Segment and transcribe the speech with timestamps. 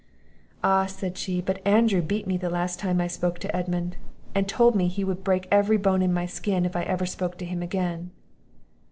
[0.63, 3.97] "Ah," said she, "but Andrew beat me the last time I spoke to Edmund;
[4.33, 7.37] and told me he would break every bone in my skin, if ever I spoke
[7.37, 8.09] to him again."